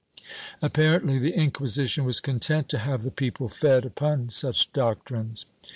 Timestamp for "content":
2.21-2.67